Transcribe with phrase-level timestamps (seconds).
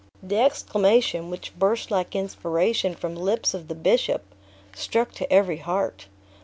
[0.23, 4.23] The exclamation, which burst like inspiration from the lips of the bishop,
[4.73, 6.07] struck to every heart.